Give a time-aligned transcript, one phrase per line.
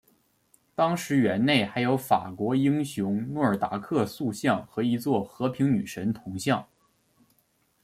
[0.73, 6.67] 当时园内还有法国民族英雄诺尔达克塑像和一座和平女神铜像。